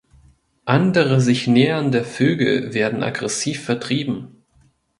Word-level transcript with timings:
Andere 0.65 1.21
sich 1.21 1.45
nähernde 1.45 2.03
Vögel 2.03 2.73
werden 2.73 3.03
aggressiv 3.03 3.63
vertrieben. 3.63 4.43